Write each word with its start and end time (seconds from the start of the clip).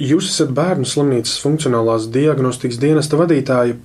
Jūs 0.00 0.30
esat 0.30 0.54
bērnu 0.56 0.88
slimnīcas 0.88 1.36
funkcionālās 1.42 2.06
diagnostikas 2.12 2.78
dienesta 2.80 3.18
vadītāja. 3.20 3.76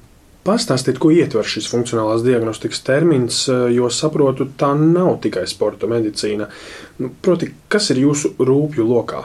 Pastāstiet, 0.46 1.00
ko 1.02 1.10
ietver 1.12 1.48
šis 1.50 1.66
funkcionālās 1.68 2.22
diagnostikas 2.24 2.84
termins, 2.86 3.40
jo 3.50 3.90
saprotu, 3.92 4.46
tā 4.56 4.70
nav 4.78 5.16
tikai 5.24 5.44
sporta 5.50 5.90
medicīna. 5.90 6.48
Nu, 7.02 7.10
proti, 7.26 7.50
kas 7.68 7.90
ir 7.92 8.04
jūsu 8.04 8.36
rūpju 8.38 8.86
lokā? 8.86 9.24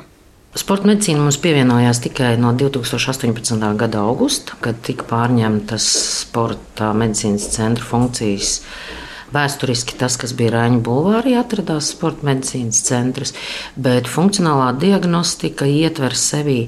Sporta 0.59 0.89
medicīna 0.89 1.23
mums 1.23 1.39
pievienojās 1.39 2.01
tikai 2.03 2.33
no 2.41 2.51
2018. 2.59 3.69
gada 3.79 4.01
augusta, 4.03 4.57
kad 4.65 4.81
tika 4.83 5.07
pārņemtas 5.13 5.87
sporta 6.25 6.91
medicīnas 6.97 7.47
centra 7.53 7.87
funkcijas 7.87 8.57
Vēsturiski 9.31 9.95
tas, 9.99 10.17
kas 10.19 10.33
bija 10.35 10.57
Rāņa 10.57 10.81
Bulvārī, 10.87 11.37
atradās 11.39 11.93
sporta 11.95 12.27
medicīnas 12.27 12.83
centrs, 12.87 13.35
bet 13.79 14.11
funkcionālā 14.11 14.73
diagnostika 14.83 15.69
ietver 15.71 16.17
sevī 16.19 16.65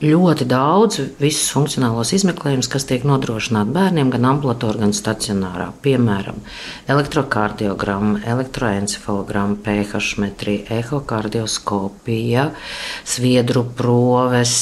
ļoti 0.00 0.46
daudz 0.48 1.00
visus 1.20 1.50
funkcionālos 1.52 2.12
izmeklējumus, 2.16 2.68
kas 2.72 2.86
tiek 2.88 3.04
nodrošināti 3.08 3.74
bērniem 3.74 4.12
gan 4.12 4.28
ambulatorā, 4.30 4.80
gan 4.84 4.94
stacionārā. 4.96 5.70
Piemēram, 5.84 6.40
elektrokardiogramma, 6.92 8.22
elektroencefalogramma, 8.34 9.60
pH 9.64 10.20
metrija, 10.20 10.80
ehokardioskopija, 10.80 12.48
sviedru 13.04 13.66
proves, 13.76 14.56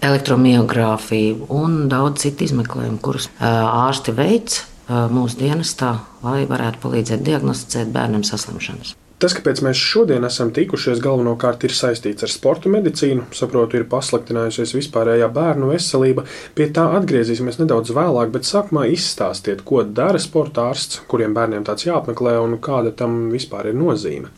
elektromiogrāfija 0.00 1.52
un 1.52 1.84
daudz 1.92 2.24
citu 2.24 2.48
izmeklējumu, 2.48 3.00
kurus 3.04 3.28
ārsti 3.40 4.16
veids 4.16 4.64
mūsu 4.88 5.42
dienestā, 5.42 5.98
lai 6.24 6.46
varētu 6.48 6.80
palīdzēt 6.84 7.26
diagnosticēt 7.26 7.92
bērnam 7.92 8.24
saslimšanas. 8.24 8.96
Tas, 9.18 9.34
kāpēc 9.34 9.58
mēs 9.66 9.78
šodien 9.82 10.22
esam 10.22 10.52
tikušies, 10.54 11.00
galvenokārt 11.02 11.64
ir 11.66 11.72
saistīts 11.74 12.22
ar 12.22 12.30
sporta 12.30 12.70
medicīnu. 12.70 13.24
Saprotu, 13.34 13.80
ir 13.80 13.88
pasliktinājusies 13.90 14.76
vispārējā 14.76 15.26
bērnu 15.34 15.72
veselība. 15.72 16.22
Pie 16.54 16.68
tā 16.70 16.84
atgriezīsimies 17.00 17.58
nedaudz 17.58 17.90
vēlāk, 17.96 18.30
bet 18.36 18.46
sākumā 18.46 18.86
izstāstiet, 18.94 19.64
ko 19.66 19.82
dara 19.82 20.22
sporta 20.22 20.68
ārsts, 20.70 21.00
kuriem 21.10 21.34
bērniem 21.34 21.66
tāds 21.66 21.88
jāapmeklē 21.88 22.36
un 22.44 22.54
kāda 22.62 22.94
tam 22.94 23.24
vispār 23.34 23.72
ir 23.72 23.80
nozīme. 23.80 24.30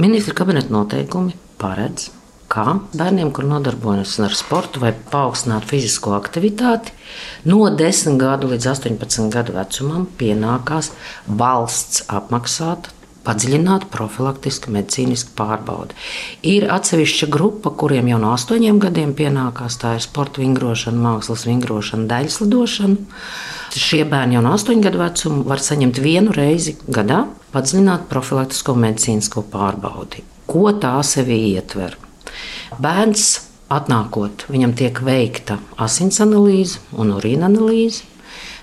Ministra 0.00 0.32
kabineta 0.40 0.72
noteikumi 0.72 1.36
paredz, 1.60 2.08
kā 2.52 2.78
bērniem, 2.96 3.30
kur 3.34 3.46
nodarbojas 3.48 4.16
ar 4.24 4.34
sportu 4.36 4.82
vai 4.82 4.92
paaugstinātu 5.12 5.70
fizisko 5.72 6.14
aktivitāti, 6.16 6.94
no 7.48 7.64
10 7.70 8.18
gadu 8.20 8.50
līdz 8.52 8.68
18 8.74 9.32
gadu 9.34 9.56
vecumam 9.56 10.06
pienākās 10.18 10.92
valsts 11.26 12.06
apmaksāta. 12.12 12.92
Padziļināta 13.26 13.88
profilaktiska 13.90 14.70
medicīniska 14.70 15.32
pārbaude. 15.34 15.96
Ir 16.46 16.68
atsevišķa 16.70 17.26
grupa, 17.26 17.72
kuriem 17.74 18.06
jau 18.12 18.20
no 18.22 18.30
astoņiem 18.36 18.78
gadiem 18.84 19.16
pienākās 19.18 19.80
tā 19.82 19.96
ir 19.96 20.04
sporta 20.04 20.38
vingrošana, 20.44 21.02
mākslas 21.08 21.42
vingrošana, 21.48 22.06
daļslidošana. 22.12 23.18
Šie 23.74 24.04
bērni 24.06 24.38
jau 24.38 24.46
no 24.46 24.54
astoņu 24.54 24.86
gadu 24.86 25.02
vecuma 25.02 25.42
var 25.50 25.66
saņemt 25.66 25.98
vienu 26.06 26.38
reizi 26.38 26.78
gadā 26.86 27.24
padziļinātu 27.50 28.06
profilaktisko 28.14 28.78
medicīnisko 28.86 29.42
pārbaudi. 29.50 30.22
Ko 30.46 30.70
tā 30.78 30.94
sevī 31.02 31.42
ietver? 31.56 32.05
Bērns 32.82 33.28
atnākot, 33.72 34.46
viņam 34.52 34.74
tiek 34.78 35.00
veikta 35.04 35.58
asins 35.80 36.20
analīze 36.22 36.82
un 36.96 37.14
urīna 37.16 37.48
analīze. 37.50 38.04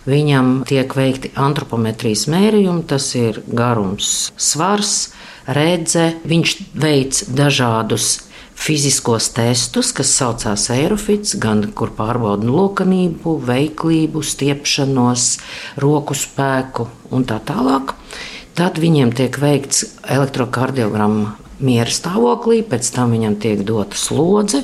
Viņam 0.03 0.65
tiek 0.67 0.91
veikti 0.97 1.31
antropometrijas 1.39 2.25
mērījumi, 2.27 2.83
tas 2.91 3.05
ir 3.15 3.39
garums, 3.47 4.33
svars, 4.35 5.13
redze. 5.47 6.09
Viņš 6.27 6.55
veic 6.75 7.21
dažādus 7.31 8.17
fiziskos 8.59 9.29
testus, 9.35 9.93
kas 9.95 10.11
saucās 10.17 10.67
aerofits, 10.75 11.37
gan 11.39 11.63
kur 11.75 11.93
pārbauda 11.95 12.47
lokanību, 12.47 13.37
veiklību, 13.47 14.23
stiepšanos, 14.23 15.29
roku 15.83 16.17
spēku 16.19 16.89
un 17.15 17.23
tā 17.27 17.39
tālāk. 17.47 17.95
Tad 18.53 18.77
viņiem 18.77 19.15
tiek 19.17 19.39
veikts 19.41 19.87
elektrokardiogramma 20.03 21.39
miera 21.59 21.91
stāvoklī, 21.91 22.61
pēc 22.65 22.89
tam 22.95 23.13
viņam 23.15 23.37
tiek 23.43 23.63
dota 23.67 23.99
slodze. 23.99 24.63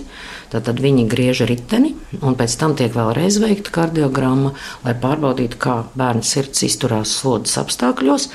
Tad 0.50 0.66
viņi 0.82 1.06
griež 1.06 1.44
riteni, 1.46 1.92
un 2.26 2.34
pēc 2.34 2.56
tam 2.58 2.74
tiek 2.74 2.96
vēlreiz 2.96 3.38
veikta 3.44 3.70
kardiogramma, 3.76 4.56
lai 4.82 4.96
pārbaudītu, 4.98 5.62
kā 5.62 5.76
bērna 5.94 6.26
sirds 6.26 6.66
izturās 6.66 7.14
slodzes 7.22 7.60
apstākļos. 7.62 8.30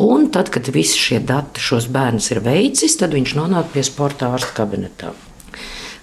Un 0.00 0.30
tad, 0.32 0.48
kad 0.54 0.72
visi 0.72 0.96
šie 0.96 1.20
dati 1.20 1.60
šos 1.60 1.90
bērnus 1.92 2.32
ir 2.32 2.40
veicis, 2.46 2.96
tad 2.96 3.12
viņš 3.12 3.36
nonāk 3.36 3.74
pie 3.74 3.84
sporta 3.84 4.32
ārsta 4.32 4.62
kabinetā. 4.62 5.12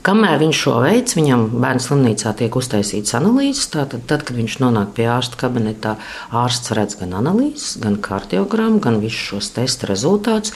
Kamēr 0.06 0.38
viņš 0.38 0.58
šo 0.62 0.76
veids, 0.84 1.16
viņam 1.18 1.48
bērnu 1.64 1.82
slimnīcā 1.82 2.36
tiek 2.38 2.54
uztaisīts 2.60 3.16
analīzes. 3.18 3.72
Tātad, 3.74 4.04
tad, 4.06 4.22
kad 4.28 4.38
viņš 4.38 4.60
nonāk 4.62 4.92
pie 4.98 5.08
ārsta 5.10 5.40
kabinetā, 5.42 5.96
ārsts 6.30 6.76
redz 6.78 7.00
gan 7.00 7.16
analīzes, 7.18 7.80
gan 7.82 7.98
kardiogrammu, 8.06 8.84
gan 8.86 9.00
visus 9.02 9.32
šos 9.32 9.50
testa 9.56 9.90
rezultātus. 9.90 10.54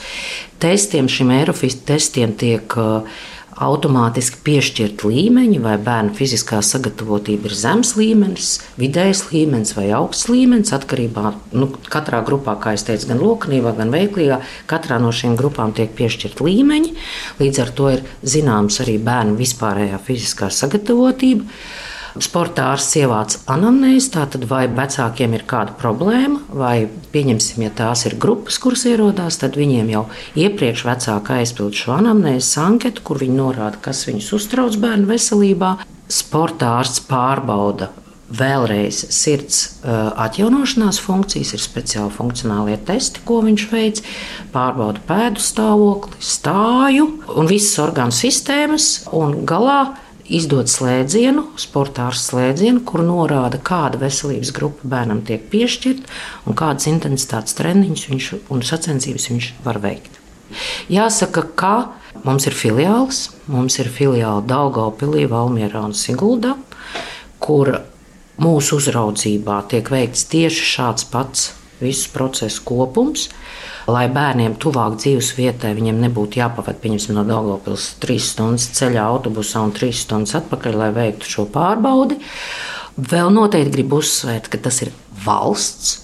Testiem, 0.62 1.10
šim 1.10 1.34
Eirofis 1.34 1.80
testiem 1.88 2.36
tiek 2.38 2.78
uh, 2.78 3.10
automātiski 3.60 4.40
piešķirt 4.46 5.04
līmeņi, 5.04 5.58
vai 5.62 5.74
bērna 5.80 6.14
fiziskā 6.16 6.60
sagatavotība 6.64 7.50
ir 7.50 7.56
zems 7.56 7.92
līmenis, 7.98 8.54
vidējs 8.80 9.26
līmenis 9.30 9.74
vai 9.76 9.90
augsts 9.96 10.30
līmenis. 10.32 10.72
Atkarībā 10.76 11.26
no 11.52 11.66
nu, 11.66 11.68
katrā 11.92 12.22
grupā, 12.26 12.56
kā 12.62 12.74
jau 12.76 12.86
teicu, 12.90 13.10
gan 13.12 13.20
loknībā, 13.20 13.74
gan 13.76 13.92
veiklīgā, 13.92 14.40
katrā 14.70 15.00
no 15.02 15.12
šīm 15.12 15.36
grupām 15.40 15.74
tiek 15.76 15.92
piešķirt 15.98 16.40
līmeņi. 16.46 16.96
Līdz 17.42 17.62
ar 17.66 17.74
to 17.76 17.92
ir 17.92 18.02
zināms 18.24 18.80
arī 18.84 18.96
bērna 19.04 19.36
vispārējā 19.40 20.00
fiziskā 20.08 20.50
sagatavotība. 20.54 21.46
Sportā 22.18 22.72
ārsts 22.72 22.96
ievāc 22.98 23.36
anamnēzi, 23.50 24.08
tātad 24.16 24.42
vai 24.50 24.64
vecākiem 24.66 25.36
ir 25.36 25.44
kāda 25.46 25.76
problēma, 25.78 26.40
vai 26.50 26.88
pieņemsim, 27.14 27.62
ja 27.62 27.70
tās 27.70 28.02
ir 28.08 28.16
grupas, 28.18 28.58
kuras 28.58 28.82
ierodās, 28.90 29.38
tad 29.38 29.54
viņiem 29.60 29.92
jau 29.92 30.02
iepriekš 30.34 30.82
vecāki 30.88 31.36
aizpild 31.38 31.78
šo 31.78 31.94
anamnēzes 32.00 32.58
anketu, 32.58 33.04
kur 33.06 33.22
viņi 33.22 33.38
norāda, 33.38 33.78
kas 33.84 34.02
viņus 34.08 34.32
uztrauc 34.40 34.80
bērnu 34.82 35.06
veselībā. 35.12 35.76
Sportā 36.10 36.74
ārsts 36.80 37.04
pārbauda 37.06 37.92
vēlreiz 38.34 39.04
sirds 39.14 39.62
atjaunošanās 39.82 40.98
funkcijas, 41.02 41.54
ir 41.54 41.62
speciāli 41.62 42.14
funkcionālie 42.14 42.76
testi, 42.86 43.22
ko 43.26 43.40
viņš 43.46 43.70
veids. 43.70 44.04
Pārbauda 44.50 45.02
pēdu 45.06 45.42
stāvokli, 45.42 46.18
stāju 46.18 47.08
un 47.38 47.50
visas 47.50 47.78
orgānu 47.86 48.14
sistēmas, 48.14 48.92
un 49.14 49.44
galā 49.46 49.80
izdod 50.30 50.70
slēdzienu, 50.70 51.44
sportārs 51.60 52.22
slēdzienu, 52.30 52.84
kur 52.86 53.02
norāda, 53.06 53.58
kāda 53.62 54.00
veselības 54.00 54.52
grupa 54.56 54.88
bērnam 54.94 55.24
tiek 55.26 55.44
piešķirta 55.52 56.08
un 56.46 56.58
kādas 56.58 56.88
intensitātes 56.90 57.56
treniņus 57.58 58.06
viņš 58.10 58.30
un 58.50 58.64
sacensības 58.66 59.28
viņš 59.32 59.52
var 59.66 59.80
veikt. 59.82 60.18
Jāsaka, 60.90 61.44
ka 61.54 61.74
mums 62.26 62.48
ir 62.50 62.56
filiāls, 62.58 63.28
mums 63.50 63.78
ir 63.82 63.90
filiāli 63.92 64.46
Daugaupilī, 64.50 65.26
Valmierā 65.30 65.84
un 65.86 65.94
Siguldā, 65.94 66.56
kur 67.42 67.76
mūsu 68.40 68.80
uzraudzībā 68.80 69.62
tiek 69.70 69.90
veikts 69.92 70.26
tieši 70.30 70.68
šāds 70.74 71.06
pats 71.12 71.50
visu 71.82 72.12
procesu 72.14 72.64
kopums 72.68 73.28
lai 73.90 74.06
bērniem 74.12 74.56
tuvāk 74.60 74.96
dzīves 75.00 75.32
vietai 75.38 75.72
viņiem 75.76 76.00
nebūtu 76.04 76.40
jāpavada, 76.40 76.78
pieņemsim, 76.82 77.16
no 77.16 77.24
Dārgopils 77.28 77.94
trīs 78.02 78.30
stundas 78.34 78.68
ceļā 78.76 79.04
autobusā 79.06 79.62
un 79.64 79.74
trīs 79.76 80.04
stundas 80.04 80.36
atpakaļ, 80.40 80.78
lai 80.82 80.90
veiktu 80.96 81.30
šo 81.30 81.46
pārbaudi. 81.52 82.20
Vēl 83.00 83.32
noteikti 83.32 83.74
gribu 83.78 84.00
uzsvērt, 84.02 84.50
ka 84.52 84.60
tas 84.66 84.82
ir 84.84 84.92
valsts 85.24 86.00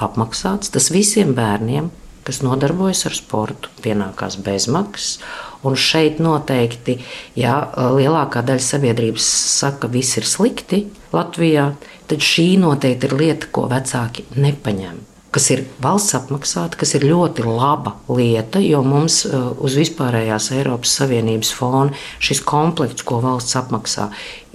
apmaksāts. 0.00 0.72
Tas 0.72 0.88
visiem 0.92 1.34
bērniem, 1.36 1.90
kas 2.26 2.40
nodarbojas 2.44 3.04
ar 3.08 3.16
sportu, 3.16 3.70
pienākās 3.84 4.38
bezmaksas. 4.44 5.20
Un 5.66 5.76
šeit 5.76 6.22
noteikti, 6.24 6.96
ja 7.36 7.58
lielākā 7.76 8.40
daļa 8.48 8.64
sabiedrības 8.64 9.28
saka, 9.60 9.84
ka 9.84 9.92
viss 9.92 10.16
ir 10.16 10.28
slikti 10.28 10.86
Latvijā, 11.12 11.74
tad 12.08 12.24
šī 12.24 12.54
noteikti 12.62 13.10
ir 13.10 13.16
lieta, 13.20 13.52
ko 13.52 13.68
vecāki 13.70 14.24
nepaņem 14.40 15.09
kas 15.34 15.50
ir 15.54 15.64
valsts 15.82 16.16
apmaksāta, 16.18 16.78
kas 16.80 16.94
ir 16.98 17.06
ļoti 17.06 17.44
laba 17.46 17.94
lieta, 18.10 18.60
jo 18.62 18.82
mums 18.86 19.22
uh, 19.28 19.52
uz 19.62 19.76
vispārējās 19.78 20.50
Eiropas 20.58 20.96
Savienības 20.98 21.52
fona 21.54 21.94
šis 22.22 22.42
komplekts, 22.46 23.04
ko 23.06 23.20
valsts 23.22 23.58
apmaksā, 23.60 24.08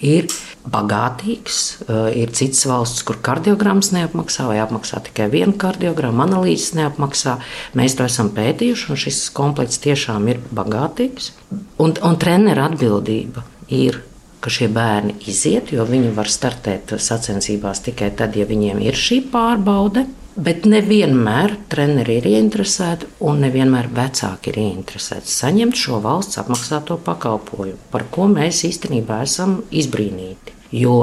ir 0.04 0.27
bagātīgs. 0.72 1.62
Uh, 1.86 2.10
ir 2.12 2.33
citas 2.36 2.66
valsts, 2.68 3.06
kur 3.07 3.22
kardiogrammas 3.24 3.94
neapmaksā 3.95 4.50
vai 4.50 4.60
apmaksā 4.63 5.00
tikai 5.07 5.30
vienu 5.31 5.56
kardiogrammu, 5.62 6.25
analīzes 6.25 6.75
neapmaksā. 6.80 7.38
Mēs 7.77 7.95
to 7.95 8.07
esam 8.07 8.33
pētījuši, 8.36 8.89
un 8.92 9.00
šis 9.06 9.22
komplekts 9.36 9.80
tiešām 9.86 10.27
ir 10.33 10.44
bagātīgs. 10.56 11.31
Un, 11.80 11.95
un 11.95 12.19
treneru 12.19 12.68
atbildība 12.68 13.45
ir 13.72 14.01
ka 14.45 14.51
šie 14.54 14.68
bērni 14.69 15.16
iziet, 15.25 15.72
jo 15.74 15.88
viņi 15.89 16.12
var 16.13 16.30
startēt 16.30 16.94
sacensībās 17.01 17.81
tikai 17.88 18.12
tad, 18.13 18.36
ja 18.38 18.45
viņiem 18.45 18.83
ir 18.86 19.00
šī 19.00 19.24
pārbaude. 19.31 20.06
Bet 20.35 20.65
nevienmēr 20.67 21.53
treneri 21.71 22.17
ir 22.19 22.25
ieinteresēti, 22.27 23.07
un 23.23 23.39
nevienmēr 23.45 23.87
vecāki 23.95 24.51
ir 24.51 24.59
ieinteresēti 24.65 25.31
saņemt 25.31 25.79
šo 25.79 26.01
valsts 26.03 26.41
apmaksāto 26.41 26.97
pakalpojumu, 27.05 27.79
par 27.93 28.03
ko 28.11 28.27
mēs 28.27 28.65
īstenībā 28.67 29.21
esam 29.23 29.61
izbrīnīti. 29.71 30.57
Jo 30.75 30.97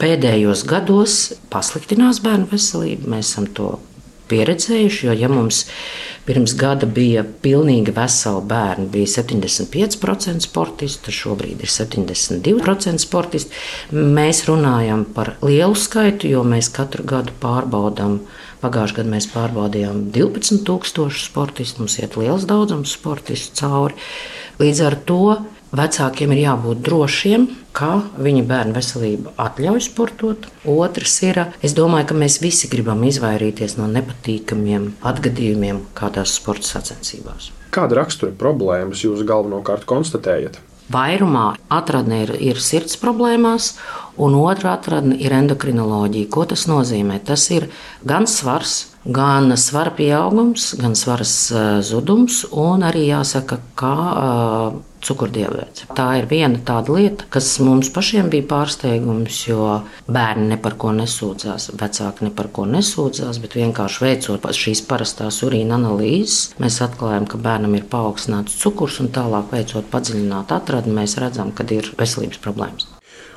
pēdējos 0.00 0.64
gados 0.70 1.18
pasliktinās 1.52 2.22
bērnu 2.24 2.48
veselība, 2.54 3.10
mēs 3.18 3.34
esam 3.34 3.50
to 3.52 3.74
pieredzējuši. 4.30 5.06
Jo, 5.06 5.16
ja 5.18 5.28
mums 5.28 5.64
pirms 6.24 6.54
gada 6.58 6.86
bija 6.86 7.24
pilnīgi 7.44 7.92
veseli 7.96 8.42
bērni, 8.48 8.88
bija 8.92 9.12
75% 9.18 10.46
sportistu, 10.46 11.08
tad 11.08 11.16
šobrīd 11.16 11.64
ir 11.64 11.72
72% 11.72 13.02
sportistu. 13.02 13.56
Mēs 13.92 14.44
runājam 14.48 15.04
par 15.16 15.34
lielu 15.44 15.76
skaitu, 15.76 16.30
jo 16.30 16.44
mēs 16.46 16.70
katru 16.72 17.06
gadu 17.12 17.36
pārbaudām. 17.42 18.22
Pagājušajā 18.60 19.00
gadā 19.00 19.14
mēs 19.14 19.30
pārbaudījām 19.32 20.02
12,000 20.12 21.22
sportistu. 21.22 21.82
Mums 21.82 21.96
iet 22.02 22.18
liels 22.20 22.44
daudzums 22.48 22.92
sportistu 22.98 23.56
cauri. 23.62 23.96
Līdz 24.60 24.84
ar 24.84 24.98
to 25.08 25.22
Vecākiem 25.70 26.32
ir 26.34 26.40
jābūt 26.42 26.80
drošiem, 26.82 27.44
ka 27.78 28.00
viņa 28.18 28.40
bērnu 28.48 28.74
veselība 28.74 29.34
atļauj 29.38 29.84
sportot. 29.84 30.48
Otrs 30.66 31.14
ir, 31.22 31.38
es 31.62 31.76
domāju, 31.78 32.08
ka 32.10 32.16
mēs 32.18 32.40
visi 32.42 32.66
gribam 32.72 33.04
izvairīties 33.06 33.76
no 33.78 33.86
nepatīkamiem 33.92 34.88
atgadījumiem 35.06 35.84
kādās 35.94 36.34
sporta 36.40 36.66
sacensībās. 36.72 37.52
Kāda 37.70 38.00
rakstura 38.00 38.34
problēmas 38.34 39.04
jūs 39.06 39.22
galvenokārt 39.28 39.86
konstatējat? 39.86 40.58
Vairumā 40.90 41.54
atradne 41.70 42.24
ir, 42.24 42.34
ir 42.50 42.60
sirds 42.62 42.98
problēmās, 42.98 43.76
un 44.18 44.34
otra 44.40 44.74
atradne 44.74 45.14
ir 45.22 45.34
endokrinoloģija. 45.36 46.30
Ko 46.34 46.46
tas 46.50 46.66
nozīmē? 46.70 47.20
Tas 47.24 47.46
ir 47.54 47.68
gan 48.06 48.26
svars, 48.26 48.96
gan 49.06 49.54
svara 49.54 49.94
pieaugums, 49.94 50.72
gan 50.80 50.98
svaras 50.98 51.34
zudums, 51.86 52.42
un 52.50 52.82
arī 52.86 53.06
jāsaka, 53.12 53.60
ka 53.78 53.94
uh, 54.10 54.80
cukurdiabēts. 55.04 55.86
Tā 55.96 56.08
ir 56.20 56.28
viena 56.30 56.60
tāda 56.66 56.94
lieta, 56.96 57.26
kas 57.32 57.48
mums 57.64 57.90
pašiem 57.94 58.30
bija 58.32 58.46
pārsteigums, 58.50 59.40
jo 59.48 59.80
bērni 60.10 60.50
ne 60.52 60.60
par 60.60 60.76
ko 60.80 60.92
nesūdzās, 60.96 61.70
vecāki 61.80 62.28
ne 62.28 62.32
par 62.36 62.50
ko 62.54 62.66
nesūdzās, 62.70 63.40
bet 63.42 63.58
vienkārši 63.58 64.04
veicot 64.06 64.48
šīs 64.60 64.84
parastās 64.88 65.40
urīna 65.46 65.78
analīzes, 65.80 66.54
mēs 66.62 66.80
atklājām, 66.84 67.28
ka 67.30 67.40
bērnam 67.40 67.76
ir 67.78 67.88
paaugstināts 67.90 68.58
cukurs, 68.60 69.00
un 69.02 69.12
tālāk 69.14 69.52
veicot 69.54 69.90
padziļinātu 69.92 70.56
atradni, 70.56 70.96
mēs 71.00 71.18
redzam, 71.22 71.54
ka 71.54 71.66
ir 71.74 71.92
veselības 71.98 72.42
problēmas. 72.42 72.90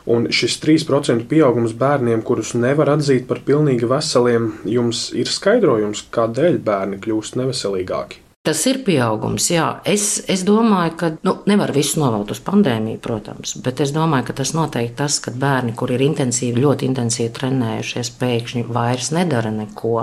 Un 0.03 0.27
šis 0.35 0.57
3% 0.59 1.29
pieaugums 1.31 1.75
bērniem, 1.79 2.25
kurus 2.27 2.51
nevar 2.59 2.91
atzīt 2.97 3.23
par 3.29 3.39
pilnīgi 3.47 3.87
veseliem, 3.87 4.49
jums 4.67 5.05
ir 5.15 5.31
skaidrojums, 5.31 6.03
kādēļ 6.11 6.59
bērni 6.65 6.99
kļūst 7.05 7.39
neveselīgāki. 7.39 8.22
Tas 8.43 8.59
ir 8.67 8.81
pieaugums, 8.83 9.45
jā. 9.53 9.65
Es, 9.87 10.17
es 10.27 10.41
domāju, 10.43 10.95
ka 10.99 11.09
nu, 11.23 11.37
nevar 11.47 11.71
visu 11.71 12.01
novelt 12.01 12.33
uz 12.33 12.41
pandēmiju, 12.43 12.99
protams, 12.99 13.53
bet 13.63 13.79
es 13.85 13.93
domāju, 13.95 14.25
ka 14.27 14.35
tas 14.41 14.51
noteikti 14.51 14.97
tas, 14.99 15.21
ka 15.23 15.31
bērni, 15.31 15.71
kur 15.79 15.93
ir 15.95 16.03
intensīvi, 16.03 16.59
ļoti 16.65 16.89
intensīvi 16.89 17.31
trenējušies, 17.37 18.11
pēkšņi 18.19 18.65
vairs 18.67 19.13
nedara 19.15 19.53
neko, 19.61 19.95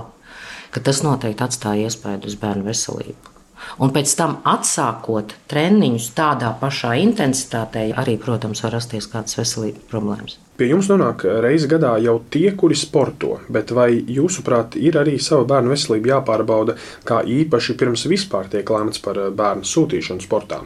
ka 0.72 0.84
tas 0.86 1.02
noteikti 1.04 1.44
atstāja 1.44 1.90
iespēju 1.90 2.32
uz 2.32 2.38
bērnu 2.40 2.64
veselību. 2.70 3.36
Un 3.84 3.92
pēc 3.92 4.16
tam, 4.16 4.38
atsākot 4.48 5.36
treniņus 5.52 6.08
tādā 6.16 6.54
pašā 6.62 6.94
intensitātē, 7.02 7.90
arī, 8.00 8.16
protams, 8.24 8.64
var 8.64 8.78
rasties 8.78 9.10
kādas 9.12 9.36
veselības 9.36 9.84
problēmas. 9.92 10.40
Pie 10.60 10.66
jums 10.68 10.90
nonāk 10.90 11.22
reizi 11.40 11.64
gadā 11.72 11.94
jau 12.04 12.18
tie, 12.28 12.50
kuri 12.52 12.76
sporto, 12.76 13.38
bet 13.48 13.70
vai 13.72 13.94
jūsuprāt 13.96 14.74
ir 14.76 14.98
arī 15.00 15.14
sava 15.16 15.46
bērnu 15.48 15.72
veselība 15.72 16.10
jāpārbauda, 16.10 16.74
kā 17.08 17.22
īpaši 17.24 17.78
pirms 17.80 18.04
vispār 18.10 18.50
tiek 18.52 18.68
lēmts 18.68 19.00
par 19.00 19.16
eh, 19.22 19.30
bērnu 19.32 19.64
sūtīšanu 19.64 20.20
sportā? 20.20 20.58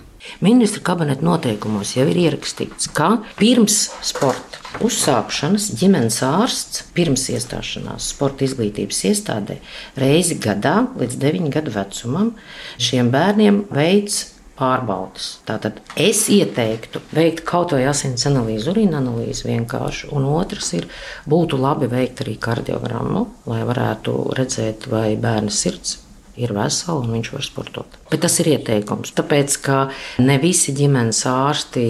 Ministra 0.43 0.82
kabineta 0.91 1.23
noteikumos 1.23 1.94
jau 1.94 2.08
ir 2.11 2.19
ierakstīts, 2.25 2.91
ka 2.91 3.20
pirms 3.38 3.79
sporta 4.02 4.82
uzsākšanas 4.82 5.70
ģimenes 5.79 6.19
ārsts 6.26 6.88
pirms 6.99 7.29
iestāšanās 7.31 8.11
sporta 8.17 8.49
izglītības 8.49 9.05
iestādē 9.12 9.61
reizi 9.94 10.41
gadā 10.43 10.88
līdz 10.99 11.23
9 11.23 11.55
gadu 11.55 11.79
vecumam 11.79 12.35
šiem 12.82 13.14
bērniem 13.14 13.69
veids 13.70 14.25
pārbaudas. 14.59 15.41
Tātad 15.49 15.81
es 16.01 16.27
ieteiktu 16.33 17.03
veikt 17.15 17.45
kaut 17.49 17.75
vai 17.75 17.85
asins 17.91 18.27
analīzi, 18.31 18.71
urīna 18.73 19.01
analīzi 19.03 19.49
vienkārši, 19.49 20.12
un 20.15 20.29
otrs 20.31 20.73
ir, 20.79 20.89
būtu 21.31 21.59
labi 21.61 21.91
veikt 21.91 22.25
arī 22.25 22.39
kardiogrammu, 22.49 23.27
lai 23.51 23.61
varētu 23.67 24.17
redzēt, 24.39 24.89
vai 24.93 25.09
bērna 25.21 25.53
sirds 25.53 26.04
ir 26.41 26.53
vesela 26.55 27.01
un 27.01 27.13
viņš 27.15 27.31
var 27.35 27.47
sportot. 27.47 27.97
Bet 28.11 28.23
tas 28.25 28.37
ir 28.43 28.51
ieteikums, 28.55 29.15
tāpēc 29.17 29.57
ka 29.65 29.79
ne 30.23 30.37
visi 30.43 30.75
ģimenes 30.77 31.25
ārsti 31.31 31.85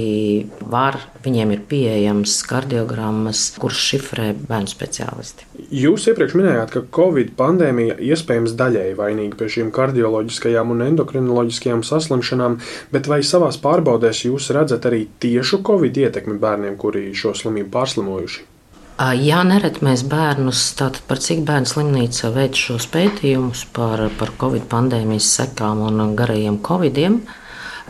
var, 0.72 0.98
viņiem 1.24 1.54
ir 1.56 1.64
pieejams 1.68 2.36
kardiogrammas, 2.48 3.46
kurš 3.60 3.82
šifrē 3.90 4.30
bērnu 4.44 4.70
speciālisti. 4.70 5.48
Jūs 5.74 6.08
iepriekš 6.12 6.36
minējāt, 6.38 6.72
ka 6.74 6.84
Covid 6.94 7.34
pandēmija 7.38 7.98
iespējams 8.12 8.56
daļēji 8.60 8.96
vainīga 9.00 9.40
pie 9.40 9.50
šīm 9.56 9.74
kardioloģiskajām 9.74 10.72
un 10.74 10.86
endokrinoloģiskajām 10.90 11.84
saslimšanām, 11.86 12.58
bet 12.94 13.10
vai 13.10 13.22
savās 13.26 13.60
pārbaudēs 13.60 14.26
jūs 14.28 14.50
redzat 14.56 14.88
arī 14.90 15.06
tiešu 15.24 15.62
Covid 15.66 16.04
ietekmi 16.06 16.40
bērniem, 16.40 16.80
kuri 16.80 17.10
šo 17.16 17.34
slimību 17.36 17.72
pārslimojuši? 17.74 18.53
Jā, 18.94 19.40
nereti 19.42 19.82
mēs 19.82 20.04
bērnus, 20.06 20.60
tātad 20.78 21.02
par 21.08 21.18
cik 21.18 21.40
bērnu 21.48 21.66
slimnīca 21.66 22.28
veic 22.30 22.54
šos 22.54 22.84
pētījumus 22.94 23.64
par, 23.74 24.04
par 24.20 24.30
Covid 24.38 24.68
pandēmijas 24.70 25.32
sekām 25.34 25.80
un 25.82 26.12
garajiem 26.14 26.60
Covidiem, 26.62 27.16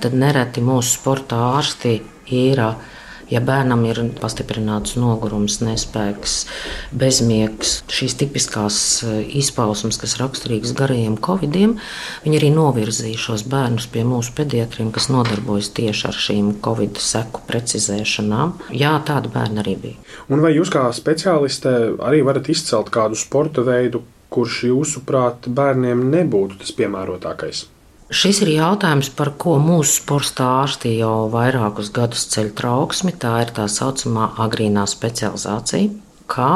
tad 0.01 0.17
nereti 0.17 0.65
mūsu 0.65 0.95
sporta 0.95 1.43
ārsti 1.59 1.99
ir 2.33 2.63
Ja 3.33 3.41
bērnam 3.45 3.85
ir 3.89 4.01
pastiprināts 4.21 4.99
nogurums, 5.01 5.61
nespēks, 5.65 6.35
bezmiegs, 6.93 7.79
šīs 7.93 8.17
tipiskās 8.21 8.79
eh, 9.07 9.21
izpausmes, 9.41 9.99
kas 10.01 10.17
raksturīgas 10.21 10.75
garajiem 10.77 11.17
covidiem, 11.25 11.77
viņi 12.25 12.41
arī 12.41 12.51
novirzīja 12.55 13.21
šos 13.27 13.47
bērnus 13.51 13.89
pie 13.93 14.05
mūsu 14.09 14.35
pediatriem, 14.37 14.93
kas 14.95 15.11
nodarbojas 15.13 15.73
tieši 15.77 16.09
ar 16.11 16.21
šīm 16.27 16.51
covid 16.65 17.01
seku 17.03 17.45
precizēšanām. 17.49 18.59
Jā, 18.77 18.97
tāda 19.09 19.33
bērna 19.33 19.65
arī 19.65 19.79
bija. 19.87 20.01
Un 20.29 20.45
vai 20.45 20.55
jūs 20.57 20.73
kā 20.73 20.87
speciāliste 20.95 21.75
arī 22.05 22.25
varat 22.27 22.51
izcelt 22.53 22.93
kādu 22.95 23.19
sporta 23.19 23.65
veidu, 23.67 24.05
kurš 24.35 24.65
jūsuprāt 24.71 25.49
bērniem 25.55 26.09
nebūtu 26.11 26.61
tas 26.63 26.75
piemērotākais? 26.77 27.69
Šis 28.13 28.43
ir 28.45 28.51
jautājums, 28.53 29.09
par 29.17 29.31
ko 29.41 29.55
mūsu 29.63 30.03
sporta 30.03 30.45
ārsti 30.61 30.99
jau 30.99 31.25
vairākus 31.33 31.89
gadus 31.95 32.27
ceļ 32.35 32.51
trauksmi. 32.59 33.15
Tā 33.17 33.39
ir 33.47 33.53
tā 33.57 33.65
saucamā 33.71 34.29
agrīnā 34.45 34.85
specializācija, 34.91 35.89
kā 36.29 36.51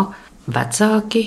vecāki 0.45 1.23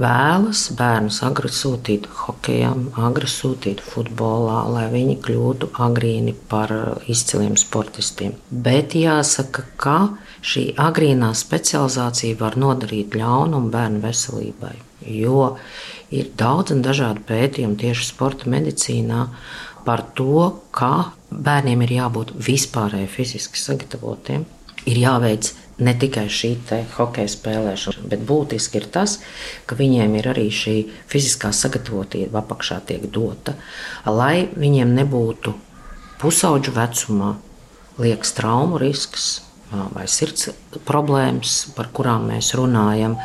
vēlas 0.00 0.62
bērnus 0.78 1.20
agri 1.26 1.52
sūtīt 1.52 2.08
hokeja, 2.22 2.72
agri 2.96 3.28
sūtīt 3.28 3.82
futbolā, 3.84 4.62
lai 4.72 4.86
viņi 4.94 5.18
kļūtu 5.26 5.70
agrīni 5.84 6.32
par 6.48 6.72
izciliem 7.04 7.60
sportistiem. 7.60 8.38
Bet 8.48 8.96
jāsaka, 8.96 9.66
ka 9.76 9.98
šī 10.40 10.70
agrīnā 10.80 11.34
specializācija 11.36 12.40
var 12.40 12.56
nodarīt 12.56 13.20
ļaunumu 13.20 13.68
bērnu 13.74 14.00
veselībai. 14.06 14.78
Jo 15.08 15.52
Ir 16.08 16.30
daudz 16.40 16.72
un 16.72 16.80
dažādu 16.80 17.20
pētījumu 17.28 17.76
tieši 17.80 18.06
sporta 18.08 18.48
medicīnā 18.48 19.26
par 19.86 20.04
to, 20.18 20.60
kā 20.74 21.12
bērniem 21.30 21.84
ir 21.86 21.94
jābūt 21.98 22.34
vispārēji 22.48 23.10
fiziski 23.12 23.60
sagatavotiem. 23.60 24.46
Ir 24.88 25.00
jāveic 25.02 25.50
ne 25.84 25.94
tikai 25.94 26.26
šī 26.32 26.52
hokeja 26.96 27.30
spēlēšana, 27.30 28.06
bet 28.10 28.22
būtiski 28.26 28.80
ir 28.80 28.88
tas, 28.94 29.18
ka 29.66 29.76
viņiem 29.78 30.14
ir 30.18 30.30
arī 30.32 30.48
šī 30.54 30.76
fiziskā 31.10 31.52
sagatavotība 31.54 32.40
apakšā 32.42 32.80
tiek 32.88 33.04
dota, 33.12 33.54
lai 34.06 34.48
viņiem 34.54 34.94
nebūtu 34.98 35.54
pusauģu 36.22 36.74
vecumā 36.74 37.34
liekas 37.98 38.34
traumu 38.38 38.78
risks 38.80 39.28
vai 39.68 40.06
sirds 40.08 40.48
problēmas, 40.88 41.68
par 41.76 41.90
kurām 41.92 42.30
mēs 42.32 42.54
runājam. 42.56 43.18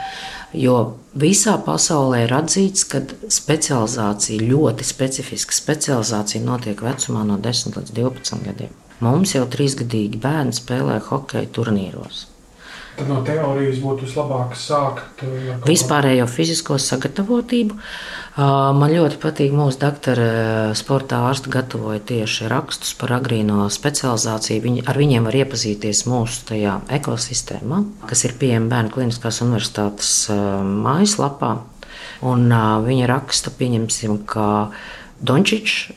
Jo 0.53 0.77
visā 1.17 1.55
pasaulē 1.65 2.24
ir 2.27 2.33
atzīts, 2.38 2.86
ka 2.89 3.01
specializācija, 3.31 4.43
ļoti 4.51 4.86
specifiska 4.86 5.55
specializācija 5.57 6.43
notiek 6.45 6.83
vecumā 6.86 7.24
no 7.25 7.39
10 7.41 7.79
līdz 7.79 7.95
12 7.98 8.45
gadiem. 8.50 8.75
Mums 9.03 9.33
jau 9.33 9.48
trīsgadīgi 9.50 10.22
bērni 10.22 10.53
spēlē 10.55 11.00
hokeja 11.10 11.50
turnīros. 11.55 12.27
Tad 12.93 13.07
no 13.09 13.23
teorijas 13.25 13.79
būtu 13.81 14.05
vislabāk 14.05 14.51
sākt 14.59 15.23
ar 15.25 15.63
vispārējo 15.65 16.27
fizisko 16.29 16.77
sagatavotību. 16.77 17.77
Man 18.38 18.93
ļoti 18.93 19.17
patīk 19.21 19.53
mūsu 19.53 19.79
doktora 19.81 20.73
sporta 20.77 21.23
ārsta 21.29 21.50
gatavoja 21.53 22.01
tieši 22.12 22.50
rakstus 22.51 22.93
par 22.97 23.15
agrīno 23.17 23.65
specializāciju. 23.73 24.62
Viņi, 24.67 24.85
ar 24.89 25.00
viņiem 25.01 25.25
var 25.29 25.39
iepazīties 25.41 26.03
mūsu 26.09 26.45
tajā 26.51 26.79
ekosistēmā, 27.00 27.81
kas 28.09 28.25
ir 28.27 28.38
pieejama 28.41 28.69
Bērnu 28.75 28.93
Kliniskās 28.93 29.41
universitātes 29.45 30.13
mājaslapā. 30.29 31.55
Un, 32.29 32.45
viņa 32.85 33.09
raksta, 33.09 33.53
pieņemsim, 33.57 34.21
ka 34.29 34.47
Dončičs. 35.21 35.89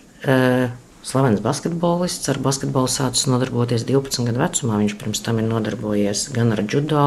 Uh, 1.06 1.06
Slavens 1.06 1.38
basketbolists 1.38 2.26
ar 2.32 2.40
basketbolu 2.42 2.88
sācis 2.90 3.28
nodarboties 3.30 3.84
12 3.86 4.24
gadu 4.26 4.40
vecumā. 4.42 4.80
Viņš 4.80 4.94
pirms 4.98 5.20
tam 5.22 5.38
ir 5.38 5.46
nodarbojies 5.46 6.24
gan 6.34 6.50
ar 6.50 6.64
judo, 6.66 7.04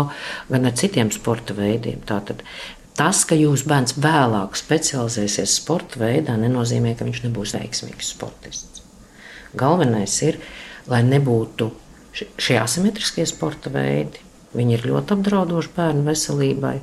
gan 0.48 0.68
ar 0.70 0.76
citiem 0.80 1.12
sporta 1.12 1.52
veidiem. 1.58 2.00
Tātad 2.08 2.46
tas, 2.96 3.26
ka 3.28 3.36
jūsu 3.36 3.68
bērns 3.68 3.98
vēlāk 4.00 4.56
specializēsies 4.56 5.58
sporta 5.60 6.00
veidā, 6.00 6.38
nenozīmē, 6.40 6.96
ka 6.96 7.10
viņš 7.10 7.26
nebūs 7.26 7.58
veiksmīgs 7.58 8.14
sportists. 8.16 8.86
Galvenais 9.60 10.16
ir, 10.24 10.40
lai 10.88 11.02
nebūtu 11.04 11.68
šie 12.16 12.56
asimetriskie 12.62 13.28
sporta 13.28 13.74
veidi. 13.74 14.24
Viņi 14.56 14.78
ir 14.78 14.88
ļoti 14.94 15.18
apdraudoši 15.18 15.76
bērnu 15.76 16.08
veselībai. 16.08 16.78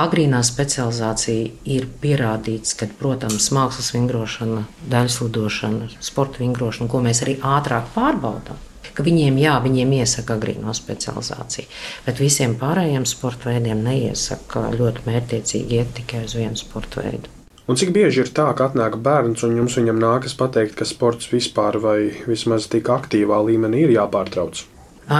Agrīnā 0.00 0.40
specializācija 0.46 1.50
ir 1.68 1.86
pierādīts, 2.00 2.72
ka, 2.78 2.88
protams, 3.00 3.50
mākslas 3.52 3.90
vingrošana, 3.92 4.62
daļas 4.88 5.18
lidošana, 5.26 5.88
sporta 6.00 6.40
vingrošana, 6.40 6.88
ko 6.88 7.02
mēs 7.04 7.20
arī 7.26 7.36
ātrāk 7.44 7.90
pārbaudām, 7.96 8.60
ka 8.96 9.04
viņiem, 9.04 9.36
jā, 9.42 9.58
viņiem 9.64 9.92
iesaka 9.98 10.38
agrīno 10.38 10.72
specializāciju, 10.76 11.68
bet 12.06 12.22
visiem 12.22 12.56
pārējiem 12.60 13.04
sporta 13.08 13.50
veidiem 13.50 13.82
neiesaka 13.84 14.70
ļoti 14.76 15.04
mērķiecīgi 15.10 15.78
iet 15.82 15.92
tikai 16.00 16.24
uz 16.28 16.38
vienu 16.38 16.56
sporta 16.60 17.04
veidu. 17.04 17.36
Un 17.70 17.78
cik 17.78 17.92
bieži 17.94 18.24
ir 18.24 18.32
tā, 18.34 18.48
ka 18.56 18.70
atnāk 18.70 18.96
bērns 19.04 19.44
un 19.46 19.52
jums 19.60 19.76
viņam 19.78 20.00
nākas 20.02 20.32
pateikt, 20.38 20.74
ka 20.80 20.88
sports 20.88 21.28
vispār 21.30 21.76
vai 21.78 21.98
vismaz 22.26 22.66
tik 22.72 22.88
aktīvā 22.90 23.36
līmenī 23.46 23.84
ir 23.84 23.94
jāpārtrauc? 23.94 24.64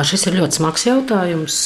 Šis 0.06 0.26
ir 0.30 0.40
ļoti 0.40 0.58
smags 0.58 0.86
jautājums. 0.88 1.60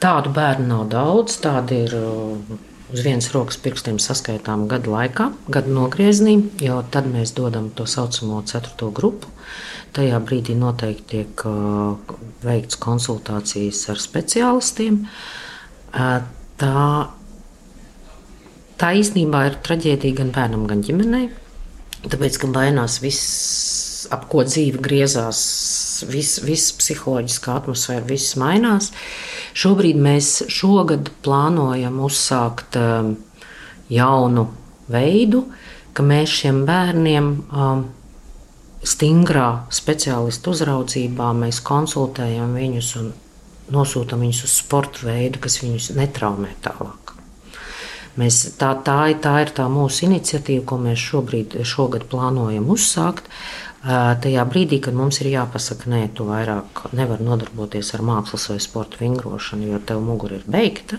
Tādu 0.00 0.32
bērnu 0.32 0.64
nav 0.70 0.86
daudz, 0.88 1.34
tādi 1.44 1.82
ir 1.84 1.94
uh, 1.98 2.60
uz 2.88 3.02
vienas 3.04 3.28
rokas 3.34 3.58
pirkstiem 3.60 3.98
saskaitām 4.00 4.64
gadu 4.70 4.94
laikā, 4.94 5.26
gadu 5.52 5.74
nogriezienī, 5.76 6.38
jo 6.64 6.78
tad 6.92 7.08
mēs 7.10 7.34
dodam 7.36 7.68
to 7.76 7.84
saucamo 7.84 8.40
ceturto 8.48 8.88
grupu. 8.96 9.28
Tajā 9.92 10.20
brīdī 10.22 10.54
noteikti 10.56 11.06
tiek 11.10 11.44
uh, 11.50 12.16
veikts 12.46 12.78
konsultācijas 12.80 13.82
ar 13.92 14.00
speciālistiem. 14.00 15.02
Uh, 15.90 16.20
tā, 16.60 16.86
tā 18.80 18.92
īstenībā 19.02 19.44
ir 19.50 19.60
traģēdija 19.66 20.22
gan 20.22 20.32
bērnam, 20.36 20.66
gan 20.70 20.84
ģimenei. 20.86 21.28
Tāpēc, 22.06 22.40
ka 22.40 22.48
mainās 22.48 23.00
viss, 23.02 24.06
ap 24.14 24.30
ko 24.32 24.46
dzīve 24.48 24.80
griezās, 24.80 25.40
viss 26.08 26.40
vis 26.44 26.70
psiholoģiskā 26.78 27.56
atmosfēra, 27.60 28.04
viss 28.08 28.36
mainās. 28.40 28.90
Šobrīd 29.58 30.00
mēs 30.00 30.32
šogad 30.52 31.10
plānojam 31.24 32.00
uzsākt 32.06 32.78
um, 32.80 33.14
jaunu 33.90 34.48
veidu, 34.90 35.44
ka 35.92 36.06
mēs 36.06 36.36
šiem 36.40 36.62
bērniem 36.68 37.32
um, 37.50 37.88
stingrā 38.86 39.48
speciālistu 39.74 40.54
uzraudzībā 40.54 41.32
mēs 41.36 41.60
konsultējam 41.66 42.54
viņus 42.56 42.94
un 43.00 43.12
nosūtām 43.70 44.24
viņus 44.24 44.44
uz 44.46 44.58
sporta 44.62 45.06
veidu, 45.06 45.42
kas 45.42 45.60
viņus 45.62 45.92
netraumē 45.98 46.54
tālāk. 46.64 47.14
Mēs, 48.18 48.40
tā, 48.58 48.72
tā, 48.84 48.98
tā 49.22 49.34
ir 49.44 49.52
tā 49.54 49.68
mūsu 49.70 50.08
iniciatīva, 50.08 50.64
ko 50.66 50.80
mēs 50.82 51.02
šobrīd, 51.12 51.60
šogad 51.68 52.08
plānojam 52.10 52.66
uzsākt. 52.72 53.30
Tajā 53.80 54.42
brīdī, 54.44 54.76
kad 54.84 54.92
mums 54.92 55.22
ir 55.22 55.30
jāpasaka, 55.30 55.88
nē, 55.88 56.02
tu 56.12 56.26
vairāk 56.28 56.82
nevari 56.92 57.24
nodarboties 57.24 57.94
ar 57.96 58.02
mākslas 58.04 58.50
vai 58.52 58.58
sporta 58.60 59.00
vingrošanu, 59.00 59.70
jo 59.72 59.80
tev 59.88 60.02
mugura 60.04 60.36
ir 60.36 60.44
beigta, 60.44 60.98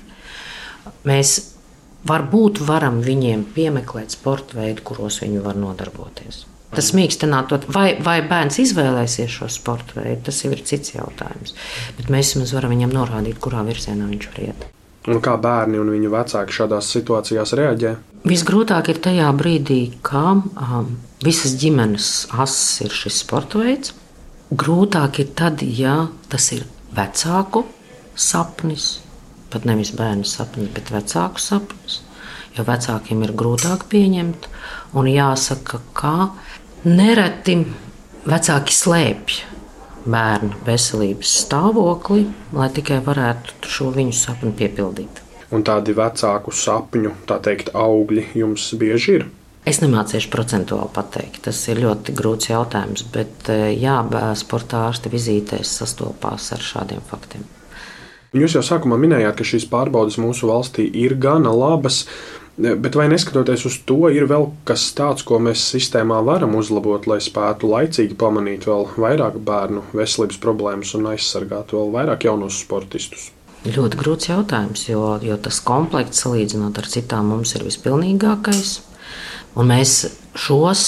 mēs 1.05 1.35
varbūt 2.09 2.63
varam 2.65 2.97
viņiem 3.05 3.45
piemeklēt 3.53 4.17
sporta 4.17 4.57
veidu, 4.57 4.81
kuros 4.87 5.21
viņi 5.21 5.43
var 5.45 5.61
nodarboties. 5.61 6.47
Tas 6.71 6.93
mīkstinātot, 6.95 7.67
vai, 7.69 7.99
vai 8.01 8.21
bērns 8.25 8.57
izvēlēsies 8.63 9.29
šo 9.29 9.49
sporta 9.51 9.99
veidu, 9.99 10.23
tas 10.31 10.41
jau 10.41 10.53
ir 10.55 10.63
cits 10.65 10.95
jautājums. 10.95 11.53
Bet 11.99 12.09
mēs 12.09 12.31
vismaz 12.31 12.55
varam 12.55 12.73
viņam 12.73 12.95
norādīt, 12.95 13.41
kurā 13.43 13.61
virzienā 13.67 14.07
viņš 14.07 14.29
var 14.31 14.45
iet. 14.47 14.69
Un 15.09 15.17
kā 15.23 15.33
bērni 15.41 15.79
un 15.81 15.89
viņu 15.89 16.11
vecāki 16.13 16.53
šādās 16.53 16.91
situācijās 16.93 17.55
reaģē? 17.57 17.95
Visgrūtāk 18.29 18.91
ir 18.93 18.99
tajā 19.01 19.31
brīdī, 19.33 19.79
kad 20.05 20.43
um, 20.45 20.91
visas 21.25 21.55
ģimenes 21.57 22.09
asis 22.37 22.83
ir 22.85 22.93
šis 22.93 23.23
sporta 23.23 23.63
veids. 23.63 23.95
Grūtāk 24.53 25.23
ir 25.23 25.31
tad, 25.37 25.63
ja 25.63 25.95
tas 26.29 26.51
ir 26.53 26.67
vecāku 26.93 27.63
sapnis, 28.13 28.99
pat 29.49 29.65
nevis 29.65 29.93
bērnu 29.97 30.27
sapnis, 30.27 30.69
bet 30.75 30.93
vecāku 30.93 31.41
sapnis. 31.41 32.01
Jo 32.53 32.67
vecākiem 32.67 33.23
ir 33.25 33.33
grūtāk 33.37 33.87
pieņemt, 33.89 34.49
un 34.99 35.07
jāsaka, 35.07 35.79
ka 35.97 36.15
nereti 36.85 37.55
vecāki 38.27 38.75
slēpj 38.75 39.39
bērnu 40.05 40.61
veselības 40.67 41.33
stāvokli, 41.45 42.25
lai 42.55 42.69
tikai 42.73 43.01
varētu 43.05 43.69
šo 43.69 43.91
viņu 43.95 44.15
sapni 44.15 44.53
piepildīt. 44.57 45.21
Un 45.51 45.65
tādi 45.67 45.93
vecāku 45.95 46.53
sapņu, 46.55 47.13
tā 47.27 47.41
teikt, 47.43 47.73
augļi 47.75 48.29
jums 48.39 48.71
bieži 48.79 49.17
ir? 49.19 49.29
Es 49.67 49.77
nemācīšu 49.83 50.31
procentuāli 50.33 50.89
pateikt. 50.95 51.43
Tas 51.45 51.59
ir 51.69 51.83
ļoti 51.83 52.15
grūts 52.17 52.49
jautājums, 52.49 53.03
bet 53.13 53.49
eh, 53.53 53.69
jā, 53.77 53.99
sporta 54.39 54.87
ārsta 54.87 55.11
vizītēs 55.13 55.75
sastopās 55.81 56.49
ar 56.55 56.63
šādiem 56.65 57.03
faktiem. 57.09 57.45
Jūs 58.31 58.55
jau 58.55 58.63
sākumā 58.63 58.95
minējāt, 58.95 59.35
ka 59.37 59.45
šīs 59.45 59.67
pārbaudes 59.67 60.15
mūsu 60.21 60.47
valstī 60.47 60.85
ir 61.03 61.17
gana 61.19 61.51
labas. 61.51 62.05
Bet 62.57 62.95
vai 62.99 63.07
neskatoties 63.07 63.63
uz 63.65 63.77
to, 63.87 64.09
ir 64.11 64.25
vēl 64.27 64.49
kas 64.67 64.89
tāds, 64.97 65.23
ko 65.25 65.39
mēs 65.39 65.63
sistēmā 65.71 66.17
varam 66.27 66.57
uzlabot, 66.59 67.07
lai 67.07 67.21
spētu 67.23 67.69
laicīgi 67.71 68.17
pamanīt 68.19 68.67
vēl 68.67 68.89
vairāk 68.99 69.37
bērnu 69.47 69.85
veselības 69.95 70.41
problēmas 70.43 70.91
un 70.99 71.07
aizsargāt 71.13 71.71
vēl 71.73 71.93
vairāk 71.95 72.27
jaunos 72.27 72.59
sportistus? 72.61 73.29
Ļoti 73.61 73.97
grūts 73.97 74.27
jautājums, 74.31 74.83
jo, 74.89 75.15
jo 75.23 75.37
tas 75.37 75.61
komplekts 75.63 76.23
salīdzinot 76.25 76.79
ar 76.81 76.91
citām 76.91 77.31
mums 77.31 77.55
ir 77.55 77.63
vispilnīgākais. 77.67 78.79
Un 79.55 79.67
mēs 79.71 79.95
šos, 80.35 80.83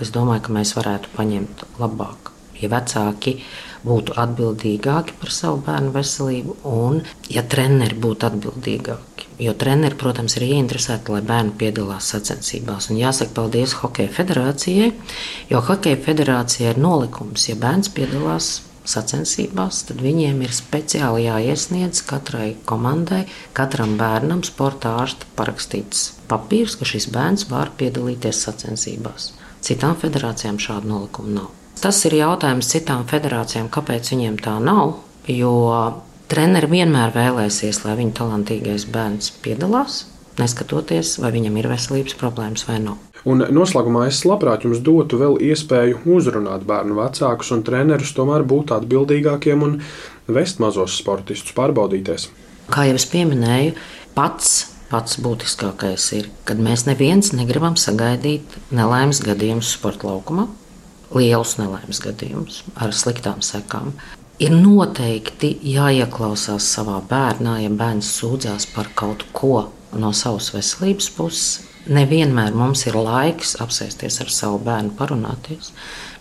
es 0.00 0.12
domāju, 0.14 0.44
ka 0.46 0.54
mēs 0.54 0.74
varētu 0.78 1.12
paņemt 1.16 1.64
labāk. 1.82 2.32
Ja 2.58 2.70
vecāki 2.72 3.38
būtu 3.86 4.16
atbildīgāki 4.18 5.16
par 5.20 5.32
savu 5.34 5.62
bērnu 5.66 5.92
veselību, 5.94 6.56
un 6.68 7.02
ja 7.32 7.44
treneri 7.44 7.98
būtu 7.98 8.28
atbildīgāki. 8.30 9.28
Jo 9.38 9.52
treneri, 9.54 9.94
protams, 9.94 10.34
ir 10.36 10.48
ieinteresēti, 10.48 11.12
lai 11.14 11.22
bērni 11.26 11.52
piedalās 11.60 12.08
sacensībās. 12.10 12.88
Un 12.90 12.98
jāsaka 12.98 13.36
paldies 13.36 13.76
Hokeja 13.82 14.10
federācijai, 14.16 14.88
jo 15.50 15.60
Hokeja 15.68 16.00
federācijai 16.08 16.72
ir 16.72 16.80
nolikums, 16.82 17.46
ja 17.46 17.54
bērns 17.60 17.92
piedalās 17.94 18.56
sacensībās, 18.88 19.82
tad 19.88 20.00
viņiem 20.02 20.40
ir 20.42 20.54
speciāli 20.56 21.26
jāiesniedz 21.26 22.02
katrai 22.08 22.48
komandai, 22.68 23.26
katram 23.56 23.96
bērnam, 24.00 24.42
sporta 24.46 24.96
ārsta 25.02 25.28
parakstīts 25.38 26.08
papīrs, 26.30 26.78
ka 26.80 26.88
šis 26.88 27.10
bērns 27.14 27.48
var 27.52 27.72
piedalīties 27.78 28.42
sacensībās. 28.48 29.32
Citām 29.64 29.96
federācijām 30.00 30.60
šādu 30.62 30.94
nolikumu 30.94 31.38
nav. 31.40 31.57
Tas 31.78 32.00
ir 32.08 32.16
jautājums 32.18 32.70
citām 32.72 33.04
federācijām, 33.08 33.68
kāpēc 33.70 34.12
viņiem 34.12 34.38
tā 34.42 34.56
nav. 34.62 34.96
Jo 35.30 35.52
treneri 36.30 36.70
vienmēr 36.72 37.12
vēlēsies, 37.14 37.82
lai 37.84 37.96
viņa 38.00 38.16
talantīgais 38.18 38.86
bērns 38.92 39.30
piedalās, 39.44 40.00
neskatoties, 40.40 41.16
vai 41.22 41.30
viņam 41.34 41.58
ir 41.60 41.68
veselības 41.70 42.16
problēmas 42.18 42.66
vai 42.68 42.78
nav. 42.82 42.98
Un 43.28 43.42
noslēgumā 43.52 44.06
es 44.08 44.22
labprāt 44.28 44.64
jums 44.64 44.80
dotu 44.84 45.18
vēl 45.20 45.36
iespēju 45.50 46.04
uzrunāt 46.14 46.64
bērnu 46.68 46.96
vecākus 46.98 47.50
un 47.54 47.64
trenerus, 47.66 48.14
tomēr 48.16 48.46
būt 48.48 48.72
atbildīgākiem 48.78 49.64
un 49.66 49.78
vest 50.30 50.62
mazos 50.62 50.96
sportistus 51.00 51.56
pārbaudīties. 51.56 52.28
Kā 52.72 52.86
jau 52.88 52.98
es 52.98 53.06
pieminēju, 53.10 53.74
pats 54.16 54.58
pats 54.88 55.18
būtiskākais 55.20 56.04
ir, 56.16 56.30
kad 56.48 56.60
mēs 56.62 56.86
neviens 56.88 57.34
negribam 57.36 57.76
sagaidīt 57.76 58.54
nelaimes 58.72 59.20
gadījumus 59.24 59.74
sporta 59.76 60.08
laukumā, 60.08 60.46
lielus 61.14 61.56
nelaimes 61.60 62.00
gadījumus 62.04 62.62
ar 62.76 62.94
sliktām 62.96 63.42
sekām. 63.44 63.92
Ir 64.38 64.52
noteikti 64.54 65.56
jāieklausās 65.66 66.66
savā 66.76 67.00
bērnā, 67.10 67.58
ja 67.64 67.70
bērns 67.74 68.10
sūdzās 68.20 68.68
par 68.74 68.92
kaut 68.98 69.24
ko 69.34 69.68
no 69.98 70.12
savas 70.14 70.52
veselības 70.54 71.10
puses. 71.16 71.48
Nevienmēr 71.88 72.52
mums 72.54 72.84
ir 72.86 72.98
laiks 73.00 73.56
apsēsties 73.62 74.20
ar 74.22 74.30
savu 74.30 74.60
bērnu, 74.66 74.92
parunāties, 74.98 75.72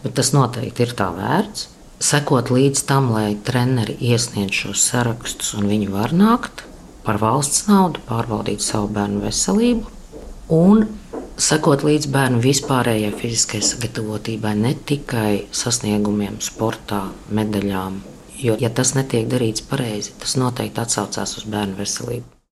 bet 0.04 0.16
tas 0.18 0.32
noteikti 0.34 0.86
ir 0.86 0.96
tā 0.98 1.10
vērts. 1.14 1.68
Sekot 2.00 2.52
līdz 2.54 2.84
tam, 2.88 3.10
lai 3.12 3.36
treneri 3.44 3.98
iesniedz 4.06 4.64
šos 4.64 4.86
sarakstus 4.92 5.56
un 5.58 5.68
viņi 5.70 5.90
var 5.92 6.14
nākt 6.14 6.64
par 7.06 7.18
valsts 7.22 7.66
naudu, 7.68 8.04
pārbaudīt 8.08 8.62
savu 8.64 8.90
bērnu 8.94 9.24
veselību 9.26 9.98
un 10.54 10.86
sekot 11.38 11.84
līdz 11.86 12.10
bērnu 12.14 12.42
vispārējai 12.44 13.14
fiziskajai 13.18 13.66
sagatavotībai, 13.72 14.54
ne 14.58 14.74
tikai 14.90 15.48
sasniegumiem, 15.56 16.40
sportā, 16.44 17.08
medaļām. 17.30 18.02
Jo, 18.38 18.58
ja 18.62 18.70
tas 18.70 18.94
netiek 18.98 19.30
darīts 19.30 19.66
pareizi, 19.66 20.14
tas 20.22 20.38
noteikti 20.38 20.84
atsaucās 20.84 21.38
uz 21.40 21.46
bērnu 21.50 21.78
veselību. 21.80 22.37